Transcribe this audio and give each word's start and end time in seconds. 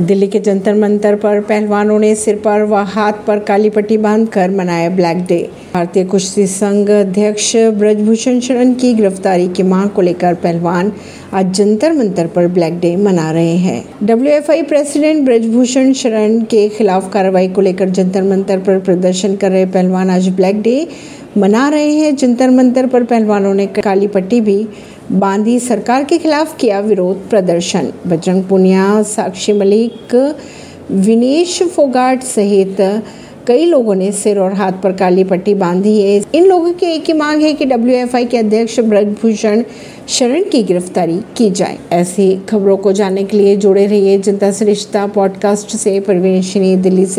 दिल्ली 0.00 0.26
के 0.28 0.38
जंतर 0.40 0.74
मंतर 0.74 1.14
पर 1.14 1.40
पहलवानों 1.40 1.98
ने 1.98 2.14
सिर 2.14 2.36
पर 2.36 2.62
व 2.62 2.74
हाथ 2.88 3.12
पर 3.26 3.38
काली 3.38 3.70
पट्टी 3.70 3.96
बांधकर 3.98 4.50
मनाया 4.50 4.88
ब्लैक 4.90 5.18
डे। 5.26 5.38
भारतीय 5.74 6.04
कुश्ती 6.04 6.46
संघ 6.46 6.88
अध्यक्ष 6.90 7.54
ब्रजभूषण 7.78 8.40
शरण 8.40 8.72
की 8.74 8.92
गिरफ्तारी 8.94 9.48
की 9.48 9.62
मांग 9.62 9.90
को 9.90 10.02
लेकर 10.02 10.34
पहलवान 10.34 10.92
आज 11.32 11.52
जंतर 11.54 11.92
मंतर 11.92 12.26
पर 12.26 12.46
ब्लैक 12.48 12.78
डे 12.80 12.96
मना 12.96 13.30
रहे 13.30 13.56
हैं। 13.56 13.84
W 14.02 14.32
F 14.32 14.50
I 14.50 14.62
president 14.62 15.24
Brijbhushan 15.24 15.92
Sharan 15.92 16.40
के 16.42 16.68
खिलाफ 16.68 17.12
कार्रवाई 17.12 17.48
को 17.48 17.60
लेकर 17.60 17.88
जंतर 17.90 18.22
मंतर 18.22 18.58
पर 18.58 18.78
प्रदर्शन 18.78 19.36
कर 19.36 19.50
रहे 19.50 19.66
पहलवान 19.66 20.10
आज 20.10 20.28
ब्लैक 20.28 20.62
डे 20.62 20.86
मना 21.36 21.68
रहे 21.68 21.92
हैं। 21.92 22.16
जंतर 22.16 22.50
मंतर 22.50 22.86
पर 22.86 23.04
पहलवानों 23.04 23.54
ने 23.54 23.66
काली 23.66 24.06
पट्टी 24.06 24.40
भी 24.40 24.68
बांधी। 25.12 25.58
सरकार 25.58 26.04
के 26.04 26.18
खिलाफ 26.18 26.56
किया 26.56 26.80
विरोध 26.80 27.30
प्रदर्शन। 27.30 27.92
बजरंग 28.06 28.44
पुनिया, 28.44 29.02
साक्षी 29.02 29.52
मलिक, 29.52 30.34
विनेश 30.90 31.62
फोगाट 31.62 32.22
सहित 32.22 33.02
कई 33.46 33.66
लोगों 33.66 33.94
ने 33.94 34.12
सिर 34.12 34.38
और 34.38 34.52
हाथ 34.52 34.72
पर 34.72 34.92
काली 34.92 35.24
पट्टी 35.24 35.54
बांधी 35.54 36.02
है। 36.02 36.24
इन 36.34 36.46
लोगों 36.46 36.72
की 36.72 36.86
एक 36.86 37.04
ही 37.04 37.12
मांग 37.12 37.42
है 37.42 37.52
कि 37.52 37.64
डब्ल्यूएफआई 37.64 38.24
के 38.24 38.36
अध्यक्ष 38.36 38.80
ब्रजभूषण 38.80 39.62
शरण 40.08 40.42
की 40.42 40.62
गिरफ्तारी 40.62 41.20
की 41.36 41.50
जाए। 41.50 41.78
ऐसी 41.92 42.40
खबरों 42.48 42.76
को 42.76 42.92
जानने 42.92 43.24
के 43.24 43.36
लिए 43.36 43.56
जुड़े 43.56 43.86
रहिए 43.86 44.18
जनता 44.18 44.52
से 44.52 44.64
रिश्ता 44.64 45.06
पॉडकास्ट 45.06 45.76
से। 45.76 46.00
परवीन 46.00 46.82
दिल्ली 46.82 47.06
से। 47.06 47.18